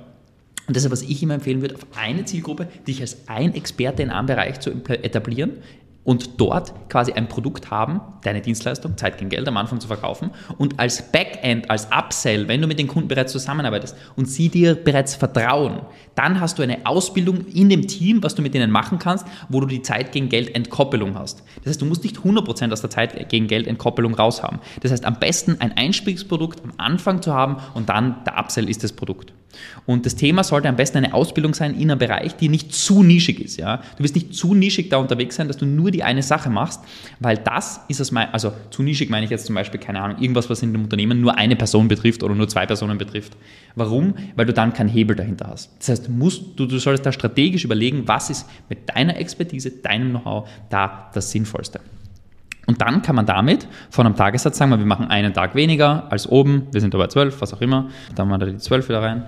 Und 0.68 0.76
deshalb, 0.76 0.92
was 0.92 1.02
ich 1.02 1.22
immer 1.22 1.34
empfehlen 1.34 1.62
würde, 1.62 1.74
auf 1.74 1.86
eine 1.96 2.24
Zielgruppe, 2.24 2.68
dich 2.86 3.00
als 3.00 3.26
ein 3.26 3.54
Experte 3.54 4.02
in 4.02 4.10
einem 4.10 4.26
Bereich 4.26 4.60
zu 4.60 4.70
etablieren, 4.70 5.54
und 6.08 6.40
dort 6.40 6.88
quasi 6.88 7.12
ein 7.12 7.28
Produkt 7.28 7.70
haben, 7.70 8.00
deine 8.22 8.40
Dienstleistung, 8.40 8.96
Zeit 8.96 9.18
gegen 9.18 9.28
Geld 9.28 9.46
am 9.46 9.58
Anfang 9.58 9.78
zu 9.78 9.88
verkaufen 9.88 10.30
und 10.56 10.80
als 10.80 11.12
Backend, 11.12 11.68
als 11.68 11.88
Upsell, 11.94 12.48
wenn 12.48 12.62
du 12.62 12.66
mit 12.66 12.78
den 12.78 12.88
Kunden 12.88 13.08
bereits 13.08 13.30
zusammenarbeitest 13.30 13.94
und 14.16 14.24
sie 14.24 14.48
dir 14.48 14.74
bereits 14.74 15.16
vertrauen, 15.16 15.82
dann 16.14 16.40
hast 16.40 16.58
du 16.58 16.62
eine 16.62 16.86
Ausbildung 16.86 17.44
in 17.52 17.68
dem 17.68 17.86
Team, 17.86 18.22
was 18.22 18.34
du 18.34 18.40
mit 18.40 18.54
denen 18.54 18.70
machen 18.70 18.98
kannst, 18.98 19.26
wo 19.50 19.60
du 19.60 19.66
die 19.66 19.82
Zeit 19.82 20.12
gegen 20.12 20.30
Geld 20.30 20.54
Entkoppelung 20.54 21.14
hast. 21.14 21.42
Das 21.56 21.72
heißt, 21.72 21.82
du 21.82 21.84
musst 21.84 22.04
nicht 22.04 22.16
100% 22.16 22.72
aus 22.72 22.80
der 22.80 22.88
Zeit 22.88 23.28
gegen 23.28 23.46
Geld 23.46 23.66
Entkoppelung 23.66 24.14
raushaben. 24.14 24.60
Das 24.80 24.92
heißt, 24.92 25.04
am 25.04 25.18
besten 25.20 25.60
ein 25.60 25.76
Einstiegsprodukt 25.76 26.64
am 26.64 26.72
Anfang 26.78 27.20
zu 27.20 27.34
haben 27.34 27.58
und 27.74 27.90
dann 27.90 28.24
der 28.24 28.38
Upsell 28.38 28.70
ist 28.70 28.82
das 28.82 28.92
Produkt. 28.92 29.34
Und 29.86 30.06
das 30.06 30.14
Thema 30.14 30.44
sollte 30.44 30.68
am 30.68 30.76
besten 30.76 30.98
eine 30.98 31.14
Ausbildung 31.14 31.54
sein 31.54 31.74
in 31.74 31.90
einem 31.90 31.98
Bereich, 31.98 32.36
die 32.36 32.48
nicht 32.48 32.74
zu 32.74 33.02
nischig 33.02 33.40
ist. 33.40 33.58
Ja? 33.58 33.82
Du 33.96 34.04
wirst 34.04 34.14
nicht 34.14 34.34
zu 34.34 34.54
nischig 34.54 34.90
da 34.90 34.98
unterwegs 34.98 35.36
sein, 35.36 35.48
dass 35.48 35.56
du 35.56 35.66
nur 35.66 35.90
die 35.90 36.02
eine 36.02 36.22
Sache 36.22 36.50
machst, 36.50 36.80
weil 37.20 37.38
das 37.38 37.80
ist 37.88 38.00
aus 38.00 38.12
mein, 38.12 38.32
also 38.32 38.52
zu 38.70 38.82
nischig 38.82 39.10
meine 39.10 39.24
ich 39.24 39.30
jetzt 39.30 39.46
zum 39.46 39.54
Beispiel, 39.54 39.80
keine 39.80 40.00
Ahnung, 40.00 40.20
irgendwas, 40.20 40.50
was 40.50 40.62
in 40.62 40.72
dem 40.72 40.82
Unternehmen 40.82 41.20
nur 41.20 41.36
eine 41.36 41.56
Person 41.56 41.88
betrifft 41.88 42.22
oder 42.22 42.34
nur 42.34 42.48
zwei 42.48 42.66
Personen 42.66 42.98
betrifft. 42.98 43.36
Warum? 43.74 44.14
Weil 44.36 44.46
du 44.46 44.52
dann 44.52 44.72
keinen 44.72 44.88
Hebel 44.88 45.16
dahinter 45.16 45.48
hast. 45.48 45.70
Das 45.78 45.88
heißt, 45.88 46.08
musst, 46.08 46.42
du, 46.56 46.66
du 46.66 46.78
solltest 46.78 47.06
da 47.06 47.12
strategisch 47.12 47.64
überlegen, 47.64 48.06
was 48.06 48.30
ist 48.30 48.46
mit 48.68 48.88
deiner 48.94 49.16
Expertise, 49.16 49.70
deinem 49.70 50.10
Know-how 50.10 50.48
da 50.70 51.10
das 51.14 51.30
Sinnvollste. 51.30 51.80
Und 52.68 52.82
dann 52.82 53.00
kann 53.00 53.16
man 53.16 53.24
damit 53.24 53.66
von 53.88 54.04
einem 54.04 54.14
Tagessatz 54.14 54.58
sagen, 54.58 54.70
wir 54.70 54.78
machen 54.84 55.06
einen 55.08 55.32
Tag 55.32 55.54
weniger 55.54 56.12
als 56.12 56.28
oben, 56.28 56.66
wir 56.70 56.82
sind 56.82 56.92
dabei 56.92 57.06
zwölf, 57.06 57.40
was 57.40 57.54
auch 57.54 57.62
immer, 57.62 57.88
dann 58.14 58.28
machen 58.28 58.42
wir 58.42 58.46
da 58.46 58.52
die 58.52 58.58
zwölf 58.58 58.90
wieder 58.90 59.02
rein. 59.02 59.24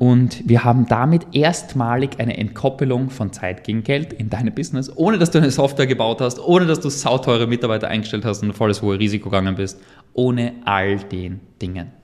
Und 0.00 0.48
wir 0.48 0.64
haben 0.64 0.86
damit 0.86 1.28
erstmalig 1.32 2.18
eine 2.18 2.36
Entkoppelung 2.36 3.10
von 3.10 3.32
Zeit 3.32 3.62
gegen 3.62 3.84
Geld 3.84 4.12
in 4.12 4.28
deinem 4.28 4.52
Business, 4.52 4.90
ohne 4.94 5.18
dass 5.18 5.30
du 5.30 5.38
eine 5.38 5.52
Software 5.52 5.86
gebaut 5.86 6.20
hast, 6.20 6.40
ohne 6.40 6.66
dass 6.66 6.80
du 6.80 6.88
sauteure 6.88 7.46
Mitarbeiter 7.46 7.86
eingestellt 7.86 8.24
hast 8.24 8.42
und 8.42 8.54
volles 8.54 8.82
hohe 8.82 8.98
Risiko 8.98 9.30
gegangen 9.30 9.54
bist, 9.54 9.80
ohne 10.12 10.54
all 10.64 10.96
den 10.96 11.38
Dingen 11.62 11.99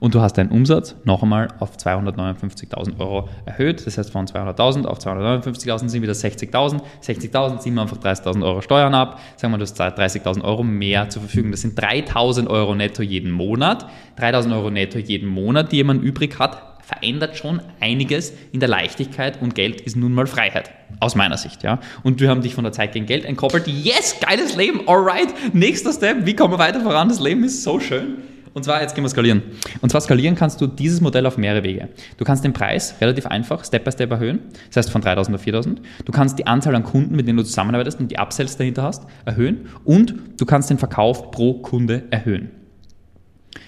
und 0.00 0.14
du 0.14 0.20
hast 0.20 0.34
deinen 0.34 0.50
Umsatz 0.50 0.96
noch 1.04 1.22
einmal 1.22 1.48
auf 1.58 1.76
259.000 1.76 2.98
Euro 2.98 3.28
erhöht. 3.44 3.86
Das 3.86 3.98
heißt, 3.98 4.10
von 4.10 4.26
200.000 4.26 4.84
auf 4.84 4.98
259.000 4.98 5.88
sind 5.88 6.02
wieder 6.02 6.12
60.000. 6.12 6.80
60.000 7.02 7.58
ziehen 7.58 7.74
wir 7.74 7.82
einfach 7.82 7.98
30.000 7.98 8.44
Euro 8.44 8.60
Steuern 8.60 8.94
ab. 8.94 9.20
Sagen 9.36 9.52
wir, 9.52 9.58
du 9.58 9.62
hast 9.62 9.80
30.000 9.80 10.42
Euro 10.42 10.62
mehr 10.62 11.08
zur 11.08 11.22
Verfügung. 11.22 11.50
Das 11.50 11.62
sind 11.62 11.78
3.000 11.78 12.48
Euro 12.48 12.74
netto 12.74 13.02
jeden 13.02 13.30
Monat. 13.30 13.86
3.000 14.18 14.54
Euro 14.54 14.70
netto 14.70 14.98
jeden 14.98 15.28
Monat, 15.28 15.72
die 15.72 15.76
jemand 15.76 16.02
übrig 16.02 16.38
hat, 16.38 16.78
verändert 16.82 17.36
schon 17.36 17.60
einiges 17.80 18.32
in 18.52 18.60
der 18.60 18.68
Leichtigkeit 18.68 19.42
und 19.42 19.54
Geld 19.54 19.82
ist 19.82 19.94
nun 19.94 20.14
mal 20.14 20.26
Freiheit. 20.26 20.70
Aus 21.00 21.14
meiner 21.14 21.36
Sicht, 21.36 21.62
ja. 21.62 21.80
Und 22.02 22.20
wir 22.20 22.30
haben 22.30 22.40
dich 22.40 22.54
von 22.54 22.64
der 22.64 22.72
Zeit 22.72 22.92
gegen 22.92 23.04
Geld 23.04 23.26
entkoppelt. 23.26 23.68
Yes, 23.68 24.16
geiles 24.20 24.56
Leben, 24.56 24.88
alright. 24.88 25.28
Nächster 25.52 25.92
Step, 25.92 26.24
wie 26.24 26.34
kommen 26.34 26.54
wir 26.54 26.58
weiter 26.58 26.80
voran? 26.80 27.10
Das 27.10 27.20
Leben 27.20 27.44
ist 27.44 27.62
so 27.62 27.78
schön. 27.78 28.22
Und 28.58 28.64
zwar, 28.64 28.82
jetzt 28.82 28.96
gehen 28.96 29.04
wir 29.04 29.08
skalieren. 29.08 29.42
Und 29.82 29.90
zwar 29.90 30.00
skalieren 30.00 30.34
kannst 30.34 30.60
du 30.60 30.66
dieses 30.66 31.00
Modell 31.00 31.26
auf 31.26 31.38
mehrere 31.38 31.62
Wege. 31.62 31.90
Du 32.16 32.24
kannst 32.24 32.42
den 32.42 32.52
Preis 32.52 32.96
relativ 33.00 33.24
einfach 33.26 33.64
Step 33.64 33.84
by 33.84 33.92
Step 33.92 34.10
erhöhen, 34.10 34.40
das 34.66 34.78
heißt 34.78 34.90
von 34.90 35.00
3000 35.00 35.36
auf 35.36 35.42
4000. 35.42 35.80
Du 36.04 36.10
kannst 36.10 36.40
die 36.40 36.46
Anzahl 36.48 36.74
an 36.74 36.82
Kunden, 36.82 37.14
mit 37.14 37.28
denen 37.28 37.36
du 37.36 37.44
zusammenarbeitest 37.44 38.00
und 38.00 38.10
die 38.10 38.18
Upsells 38.18 38.56
dahinter 38.56 38.82
hast, 38.82 39.06
erhöhen. 39.24 39.68
Und 39.84 40.12
du 40.40 40.44
kannst 40.44 40.70
den 40.70 40.78
Verkauf 40.78 41.30
pro 41.30 41.54
Kunde 41.54 42.02
erhöhen. 42.10 42.50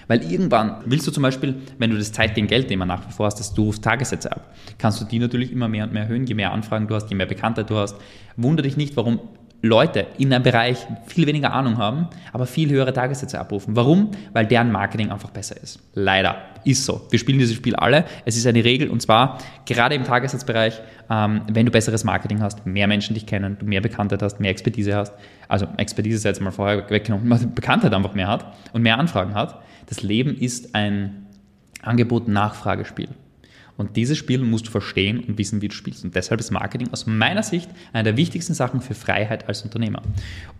Weil 0.09 0.29
irgendwann 0.29 0.81
willst 0.85 1.07
du 1.07 1.11
zum 1.11 1.23
Beispiel, 1.23 1.55
wenn 1.77 1.89
du 1.89 1.97
das 1.97 2.11
Zeit 2.11 2.35
gegen 2.35 2.47
Geld-Thema 2.47 2.85
nach 2.85 3.07
wie 3.07 3.13
vor 3.13 3.27
hast, 3.27 3.39
dass 3.39 3.53
du 3.53 3.63
rufst 3.63 3.85
Tagessätze 3.85 4.29
ab, 4.29 4.53
kannst 4.77 4.99
du 4.99 5.05
die 5.05 5.19
natürlich 5.19 5.53
immer 5.53 5.69
mehr 5.69 5.85
und 5.85 5.93
mehr 5.93 6.03
erhöhen. 6.03 6.27
Je 6.27 6.33
mehr 6.33 6.51
Anfragen 6.51 6.89
du 6.89 6.95
hast, 6.95 7.09
je 7.09 7.15
mehr 7.15 7.27
Bekanntheit 7.27 7.69
du 7.69 7.77
hast. 7.77 7.95
Wunder 8.35 8.61
dich 8.61 8.75
nicht, 8.75 8.97
warum 8.97 9.21
Leute 9.61 10.07
in 10.17 10.33
einem 10.33 10.43
Bereich 10.43 10.87
viel 11.05 11.27
weniger 11.27 11.53
Ahnung 11.53 11.77
haben, 11.77 12.07
aber 12.33 12.47
viel 12.47 12.69
höhere 12.69 12.93
Tagessätze 12.93 13.39
abrufen. 13.39 13.75
Warum? 13.75 14.11
Weil 14.33 14.47
deren 14.47 14.71
Marketing 14.71 15.11
einfach 15.11 15.29
besser 15.29 15.61
ist. 15.61 15.79
Leider. 15.93 16.37
Ist 16.63 16.85
so. 16.85 17.07
Wir 17.09 17.17
spielen 17.17 17.39
dieses 17.39 17.55
Spiel 17.55 17.75
alle. 17.75 18.05
Es 18.25 18.37
ist 18.37 18.45
eine 18.45 18.63
Regel 18.63 18.89
und 18.89 19.01
zwar 19.01 19.39
gerade 19.65 19.95
im 19.95 20.03
Tagessatzbereich, 20.03 20.81
ähm, 21.09 21.41
wenn 21.51 21.65
du 21.65 21.71
besseres 21.71 22.03
Marketing 22.03 22.41
hast, 22.41 22.65
mehr 22.65 22.87
Menschen 22.87 23.13
dich 23.13 23.25
kennen, 23.25 23.57
du 23.59 23.65
mehr 23.65 23.81
Bekanntheit 23.81 24.21
hast, 24.21 24.39
mehr 24.39 24.51
Expertise 24.51 24.95
hast, 24.95 25.13
also 25.47 25.67
Expertise 25.77 26.17
ist 26.17 26.23
jetzt 26.23 26.41
mal 26.41 26.51
vorher 26.51 26.89
weggenommen, 26.89 27.53
Bekanntheit 27.55 27.93
einfach 27.93 28.13
mehr 28.13 28.27
hat 28.27 28.45
und 28.73 28.83
mehr 28.83 28.99
Anfragen 28.99 29.33
hat. 29.33 29.61
Das 29.87 30.03
Leben 30.03 30.35
ist 30.35 30.75
ein 30.75 31.25
Angebot-Nachfragespiel. 31.81 33.09
Und 33.77 33.95
dieses 33.95 34.17
Spiel 34.17 34.39
musst 34.39 34.67
du 34.67 34.71
verstehen 34.71 35.19
und 35.19 35.37
wissen, 35.37 35.61
wie 35.61 35.67
du 35.67 35.75
spielst. 35.75 36.03
Und 36.03 36.15
deshalb 36.15 36.39
ist 36.39 36.51
Marketing 36.51 36.89
aus 36.91 37.05
meiner 37.05 37.43
Sicht 37.43 37.69
eine 37.93 38.03
der 38.03 38.17
wichtigsten 38.17 38.53
Sachen 38.53 38.81
für 38.81 38.93
Freiheit 38.93 39.47
als 39.47 39.63
Unternehmer. 39.63 40.01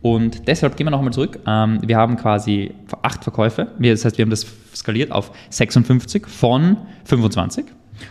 Und 0.01 0.47
deshalb 0.47 0.77
gehen 0.77 0.87
wir 0.87 0.91
nochmal 0.91 1.13
zurück. 1.13 1.39
Ähm, 1.45 1.79
wir 1.83 1.97
haben 1.97 2.17
quasi 2.17 2.73
acht 3.01 3.23
Verkäufe. 3.23 3.67
Das 3.79 4.05
heißt, 4.05 4.17
wir 4.17 4.23
haben 4.23 4.29
das 4.29 4.45
skaliert 4.73 5.11
auf 5.11 5.31
56 5.49 6.27
von 6.27 6.77
25 7.05 7.65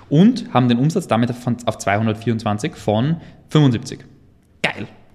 und 0.08 0.52
haben 0.52 0.68
den 0.68 0.78
Umsatz 0.78 1.08
damit 1.08 1.32
auf 1.66 1.78
224 1.78 2.74
von 2.74 3.16
75. 3.48 4.00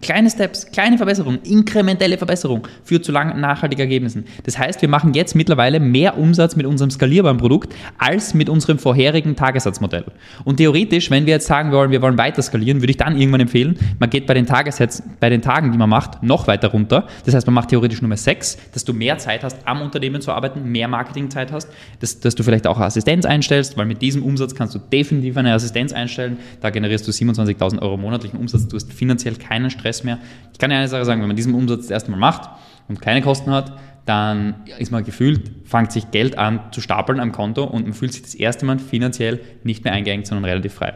Kleine 0.02 0.30
Steps, 0.30 0.72
kleine 0.72 0.98
Verbesserungen, 0.98 1.40
inkrementelle 1.44 2.18
Verbesserung 2.18 2.68
führt 2.84 3.06
zu 3.06 3.12
lang 3.12 3.40
nachhaltigen 3.40 3.82
Ergebnissen. 3.82 4.26
Das 4.44 4.58
heißt, 4.58 4.82
wir 4.82 4.90
machen 4.90 5.14
jetzt 5.14 5.36
mittlerweile 5.36 5.80
mehr 5.80 6.18
Umsatz 6.18 6.56
mit 6.56 6.66
unserem 6.66 6.92
skalierbaren 6.92 7.38
Produkt 7.38 7.74
als 7.98 8.34
mit 8.34 8.50
unserem 8.50 8.78
vorherigen 8.78 9.36
Tagessatzmodell. 9.36 10.06
Und 10.44 10.58
theoretisch, 10.58 11.10
wenn 11.10 11.26
wir 11.26 11.34
jetzt 11.34 11.48
sagen 11.48 11.72
wollen, 11.72 11.92
wir 11.92 12.02
wollen 12.02 12.18
weiter 12.18 12.42
skalieren, 12.42 12.82
würde 12.82 12.92
ich 12.92 12.98
dann 12.98 13.18
irgendwann 13.18 13.42
empfehlen, 13.42 13.80
man 13.98 14.10
geht 14.10 14.28
bei 14.28 14.34
den 14.34 14.46
Tagessätzen, 14.46 15.14
bei 15.20 15.30
den 15.30 15.42
Tagen, 15.42 15.72
die 15.72 15.78
man 15.78 15.90
macht, 15.90 16.22
noch 16.22 16.46
weiter 16.48 16.68
runter. 16.68 17.08
Das 17.26 17.34
heißt, 17.34 17.48
man 17.48 17.54
macht 17.54 17.70
theoretisch 17.70 18.02
Nummer 18.02 18.18
sechs, 18.18 18.58
dass 18.74 18.84
du 18.84 18.94
mehr 18.94 19.18
Zeit 19.18 19.44
hast, 19.44 19.58
am 19.66 19.82
Unternehmen 19.82 20.22
zu 20.22 20.32
arbeiten, 20.32 20.72
mehr 20.72 20.88
Marketingzeit 20.88 21.52
hast, 21.52 21.70
dass, 22.00 22.20
dass 22.20 22.36
du 22.36 22.44
vielleicht 22.44 22.68
auch 22.68 22.80
Assistenz 22.80 23.26
einstellst, 23.26 23.78
weil 23.78 23.86
mit 23.86 24.02
diesem 24.02 24.24
Umsatz 24.24 24.54
kannst 24.54 24.76
du 24.76 24.80
definitiv 24.80 25.38
eine 25.38 25.54
Assistenz 25.54 25.94
einstellen. 25.94 26.38
Da 26.62 26.70
generierst 26.70 27.08
du 27.08 27.12
27.000 27.12 27.82
Euro 27.82 27.98
monatlichen 27.98 28.38
Umsatz, 28.38 28.68
du 28.68 28.76
hast 28.76 28.92
finanziell 28.94 29.36
keinen 29.36 29.70
Stress 29.70 29.85
Stress 29.86 30.04
mehr. 30.04 30.18
Ich 30.52 30.58
kann 30.58 30.72
ja 30.72 30.78
eine 30.78 30.88
Sache 30.88 31.06
sagen, 31.06 31.22
wenn 31.22 31.28
man 31.28 31.36
diesen 31.36 31.54
Umsatz 31.54 31.82
das 31.82 31.92
erste 31.92 32.10
Mal 32.10 32.18
macht 32.18 32.50
und 32.88 33.02
keine 33.02 33.22
Kosten 33.22 33.52
hat, 33.52 33.78
dann 34.06 34.56
ist 34.80 34.92
man 34.92 35.04
gefühlt, 35.04 35.52
fängt 35.66 35.92
sich 35.92 36.12
Geld 36.12 36.38
an 36.38 36.60
zu 36.72 36.82
stapeln 36.82 37.20
am 37.20 37.32
Konto 37.32 37.64
und 37.64 37.84
man 37.84 37.94
fühlt 37.94 38.14
sich 38.14 38.24
das 38.24 38.36
erste 38.36 38.66
Mal 38.66 38.80
finanziell 38.80 39.42
nicht 39.64 39.84
mehr 39.84 39.94
eingeengt, 39.94 40.28
sondern 40.28 40.46
relativ 40.46 40.74
frei. 40.74 40.94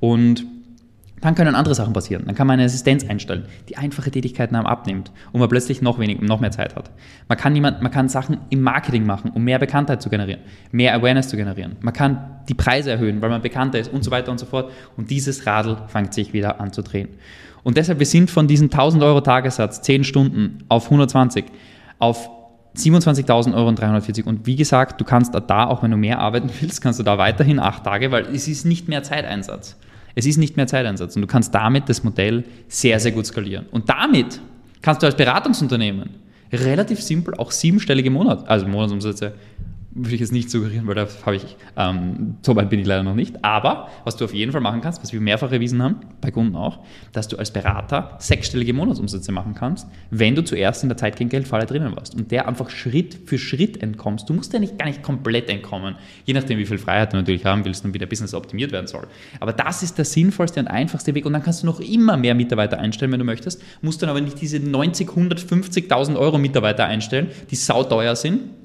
Und 0.00 0.44
dann 1.20 1.36
können 1.36 1.54
andere 1.54 1.76
Sachen 1.76 1.92
passieren. 1.92 2.24
Dann 2.26 2.34
kann 2.34 2.48
man 2.48 2.54
eine 2.54 2.64
Assistenz 2.64 3.08
einstellen, 3.08 3.46
die 3.68 3.76
einfache 3.76 4.10
Tätigkeiten 4.10 4.56
abnimmt 4.56 5.12
und 5.30 5.38
man 5.38 5.48
plötzlich 5.48 5.80
noch 5.80 6.00
wenig, 6.00 6.20
noch 6.20 6.40
mehr 6.40 6.50
Zeit 6.50 6.74
hat. 6.74 6.90
Man 7.28 7.38
kann, 7.38 7.54
jemand, 7.54 7.80
man 7.80 7.92
kann 7.92 8.08
Sachen 8.08 8.38
im 8.50 8.62
Marketing 8.62 9.06
machen, 9.06 9.30
um 9.30 9.44
mehr 9.44 9.60
Bekanntheit 9.60 10.02
zu 10.02 10.10
generieren, 10.10 10.40
mehr 10.72 10.94
Awareness 10.94 11.28
zu 11.28 11.36
generieren. 11.36 11.76
Man 11.80 11.94
kann 11.94 12.40
die 12.48 12.54
Preise 12.54 12.90
erhöhen, 12.90 13.22
weil 13.22 13.30
man 13.30 13.40
bekannter 13.40 13.78
ist 13.78 13.92
und 13.92 14.02
so 14.02 14.10
weiter 14.10 14.32
und 14.32 14.38
so 14.38 14.46
fort. 14.46 14.72
Und 14.96 15.10
dieses 15.10 15.46
Radl 15.46 15.76
fängt 15.86 16.12
sich 16.12 16.32
wieder 16.32 16.60
an 16.60 16.72
zu 16.72 16.82
drehen. 16.82 17.08
Und 17.62 17.76
deshalb, 17.76 17.98
wir 17.98 18.06
sind 18.06 18.30
von 18.30 18.48
diesem 18.48 18.66
1000 18.66 19.02
Euro 19.02 19.20
Tagessatz, 19.20 19.82
10 19.82 20.04
Stunden 20.04 20.58
auf 20.68 20.86
120, 20.86 21.44
auf 21.98 22.28
27.000 22.76 23.54
Euro 23.54 23.68
und 23.68 23.78
340. 23.78 24.26
Und 24.26 24.46
wie 24.46 24.56
gesagt, 24.56 25.00
du 25.00 25.04
kannst 25.04 25.34
da, 25.34 25.66
auch 25.66 25.82
wenn 25.82 25.90
du 25.90 25.96
mehr 25.96 26.18
arbeiten 26.18 26.50
willst, 26.60 26.80
kannst 26.80 26.98
du 26.98 27.02
da 27.02 27.18
weiterhin 27.18 27.58
acht 27.58 27.84
Tage, 27.84 28.10
weil 28.10 28.26
es 28.26 28.48
ist 28.48 28.64
nicht 28.64 28.88
mehr 28.88 29.02
Zeiteinsatz. 29.02 29.76
Es 30.14 30.26
ist 30.26 30.36
nicht 30.36 30.56
mehr 30.56 30.66
Zeiteinsatz. 30.66 31.16
Und 31.16 31.22
du 31.22 31.28
kannst 31.28 31.54
damit 31.54 31.88
das 31.88 32.04
Modell 32.04 32.44
sehr, 32.68 33.00
sehr 33.00 33.12
gut 33.12 33.26
skalieren. 33.26 33.66
Und 33.70 33.88
damit 33.88 34.40
kannst 34.82 35.02
du 35.02 35.06
als 35.06 35.16
Beratungsunternehmen 35.16 36.10
relativ 36.52 37.00
simpel 37.00 37.34
auch 37.34 37.50
siebenstellige 37.50 38.10
Monat, 38.10 38.46
also 38.48 38.66
Monatsumsätze 38.66 39.32
würde 39.94 40.14
ich 40.14 40.20
jetzt 40.20 40.32
nicht 40.32 40.50
suggerieren, 40.50 40.86
weil 40.86 40.94
da 40.94 41.06
habe 41.26 41.36
ich, 41.36 41.56
ähm, 41.76 42.36
so 42.42 42.56
weit 42.56 42.70
bin 42.70 42.80
ich 42.80 42.86
leider 42.86 43.02
noch 43.02 43.14
nicht. 43.14 43.44
Aber 43.44 43.88
was 44.04 44.16
du 44.16 44.24
auf 44.24 44.32
jeden 44.32 44.50
Fall 44.52 44.62
machen 44.62 44.80
kannst, 44.80 45.02
was 45.02 45.12
wir 45.12 45.20
mehrfach 45.20 45.52
erwiesen 45.52 45.82
haben, 45.82 45.96
bei 46.20 46.30
Kunden 46.30 46.56
auch, 46.56 46.78
dass 47.12 47.28
du 47.28 47.36
als 47.36 47.50
Berater 47.50 48.16
sechsstellige 48.18 48.72
Monatsumsätze 48.72 49.32
machen 49.32 49.54
kannst, 49.54 49.86
wenn 50.10 50.34
du 50.34 50.42
zuerst 50.42 50.82
in 50.82 50.88
der 50.88 50.96
Zeit 50.96 51.16
gegen 51.16 51.28
Geldfalle 51.28 51.66
drinnen 51.66 51.94
warst 51.94 52.14
und 52.14 52.30
der 52.30 52.48
einfach 52.48 52.70
Schritt 52.70 53.18
für 53.26 53.38
Schritt 53.38 53.82
entkommst. 53.82 54.28
Du 54.30 54.34
musst 54.34 54.52
ja 54.52 54.58
nicht 54.58 54.78
gar 54.78 54.86
nicht 54.86 55.02
komplett 55.02 55.50
entkommen, 55.50 55.96
je 56.24 56.32
nachdem, 56.32 56.58
wie 56.58 56.66
viel 56.66 56.78
Freiheit 56.78 57.12
du 57.12 57.18
natürlich 57.18 57.44
haben 57.44 57.64
willst 57.64 57.84
und 57.84 57.92
wie 57.92 57.98
der 57.98 58.06
Business 58.06 58.32
optimiert 58.32 58.72
werden 58.72 58.86
soll. 58.86 59.06
Aber 59.40 59.52
das 59.52 59.82
ist 59.82 59.98
der 59.98 60.06
sinnvollste 60.06 60.60
und 60.60 60.68
einfachste 60.68 61.14
Weg 61.14 61.26
und 61.26 61.34
dann 61.34 61.42
kannst 61.42 61.62
du 61.62 61.66
noch 61.66 61.80
immer 61.80 62.16
mehr 62.16 62.34
Mitarbeiter 62.34 62.78
einstellen, 62.78 63.12
wenn 63.12 63.18
du 63.18 63.26
möchtest, 63.26 63.62
musst 63.82 64.02
dann 64.02 64.08
aber 64.08 64.22
nicht 64.22 64.40
diese 64.40 64.58
90, 64.58 65.08
150.000 65.08 66.16
Euro 66.16 66.38
Mitarbeiter 66.38 66.86
einstellen, 66.86 67.28
die 67.50 67.56
sauteuer 67.56 68.16
sind 68.16 68.61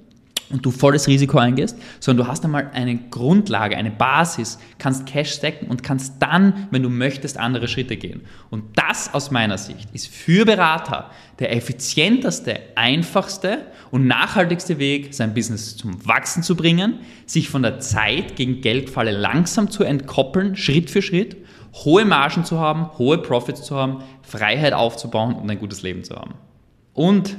und 0.50 0.66
du 0.66 0.72
volles 0.72 1.08
Risiko 1.08 1.38
eingehst, 1.38 1.78
sondern 2.00 2.26
du 2.26 2.32
hast 2.32 2.44
einmal 2.46 2.72
eine 2.74 2.98
Grundlage, 2.98 3.76
eine 3.78 3.92
Basis, 3.92 4.60
kannst 4.78 5.06
Cash 5.06 5.34
stacken 5.34 5.68
und 5.68 5.84
kannst 5.84 6.16
dann, 6.20 6.68
wenn 6.72 6.84
du 6.84 6.90
möchtest, 6.90 7.38
andere 7.38 7.68
Schritte 7.68 7.98
gehen. 7.98 8.22
Und 8.50 8.64
das 8.78 9.14
aus 9.14 9.32
meiner 9.32 9.58
Sicht 9.58 9.90
ist 9.94 10.08
für 10.08 10.46
Berater 10.46 11.12
der 11.40 11.56
effizienteste, 11.56 12.60
einfachste 12.76 13.60
und 13.92 14.08
nachhaltigste 14.08 14.80
Weg, 14.80 15.14
sein 15.14 15.34
Business 15.34 15.76
zum 15.78 16.06
Wachsen 16.08 16.44
zu 16.44 16.56
bringen, 16.56 17.00
sich 17.26 17.50
von 17.50 17.62
der 17.62 17.80
Zeit 17.80 18.36
gegen 18.36 18.62
Geldfalle 18.62 19.12
langsam 19.12 19.70
zu 19.70 19.84
entkoppeln, 19.84 20.56
Schritt 20.56 20.90
für 20.90 21.02
Schritt, 21.02 21.38
hohe 21.74 22.06
Margen 22.06 22.44
zu 22.44 22.60
haben, 22.60 22.98
hohe 22.98 23.18
Profits 23.18 23.64
zu 23.64 23.76
haben, 23.76 24.04
Freiheit 24.24 24.74
aufzubauen 24.74 25.36
und 25.36 25.50
ein 25.50 25.60
gutes 25.60 25.84
Leben 25.84 26.04
zu 26.04 26.16
haben. 26.16 26.34
Und 26.94 27.38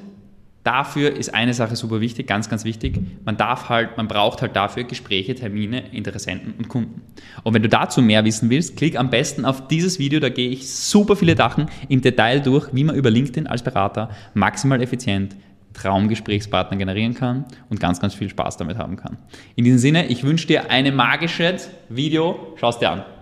dafür 0.69 1.17
ist 1.17 1.35
eine 1.35 1.55
Sache 1.55 1.77
super 1.77 2.03
wichtig, 2.03 2.27
ganz, 2.27 2.51
ganz 2.51 2.65
wichtig. 2.65 3.01
Man 3.25 3.39
darf 3.39 3.71
halt, 3.71 3.97
man 3.97 4.07
braucht 4.07 4.43
halt 4.43 4.55
dafür 4.55 4.85
Gespräche, 4.85 5.35
Termine, 5.35 5.89
Interessenten 5.93 6.53
und 6.59 6.69
Kunden. 6.69 7.01
Und 7.43 7.55
wenn 7.55 7.63
du 7.63 7.71
dazu 7.71 8.03
mehr 8.03 8.23
wissen 8.27 8.51
willst, 8.51 8.77
klick 8.77 8.99
am 8.99 9.09
besten 9.09 9.47
auf 9.47 9.67
dieses 9.69 9.99
Video, 9.99 10.21
da 10.21 10.29
gehe 10.29 10.51
ich 10.51 10.71
super 10.71 11.17
viele 11.17 11.35
Sachen 11.35 11.71
im 11.89 12.03
Detail 12.03 12.41
durch, 12.41 12.69
wie 12.75 12.85
man 12.85 12.97
über 12.97 13.11
LinkedIn 13.11 13.47
als 13.47 13.63
Berater 13.63 14.11
maximal 14.35 14.83
effizient 14.83 15.35
Traumgesprächspartner 15.73 16.77
generieren 16.77 17.15
kann 17.15 17.47
und 17.71 17.81
ganz, 17.81 17.99
ganz 17.99 18.13
viel 18.13 18.29
Spaß 18.29 18.59
damit 18.59 18.77
haben 18.77 18.97
kann. 18.97 19.17
In 19.57 19.65
diesem 19.65 19.79
Sinne, 19.79 20.07
ich 20.09 20.23
wünsche 20.23 20.47
dir 20.47 20.71
eine 20.71 20.93
magische 20.93 21.57
Video. 21.89 22.55
Schau 22.57 22.69
es 22.69 22.79
dir 22.79 22.91
an. 22.91 23.18